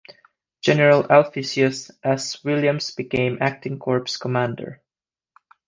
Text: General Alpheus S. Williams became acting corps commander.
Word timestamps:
General 0.63 1.05
Alpheus 1.11 1.91
S. 2.03 2.43
Williams 2.43 2.89
became 2.89 3.37
acting 3.39 3.77
corps 3.77 4.17
commander. 4.19 4.81